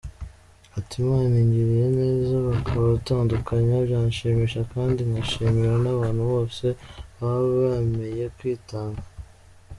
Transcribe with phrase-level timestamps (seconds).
[0.77, 6.65] Ati “Imana ingiriye neza bakabatandukanya byanshimisha kandi nkashimira n’abantu bose
[7.19, 9.01] baba bemeye kwitanga”.